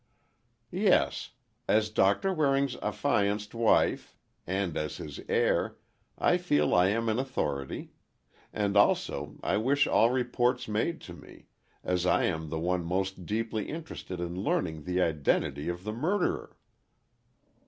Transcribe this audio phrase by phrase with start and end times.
[0.71, 1.29] "Yes;
[1.67, 4.15] as Doctor Waring's affianced wife,
[4.47, 5.77] and as his heir,
[6.17, 7.91] I feel I am in authority.
[8.51, 11.49] And also, I wish all reports made to me,
[11.83, 16.57] as I am the one most deeply interested in learning the identity of the murderer."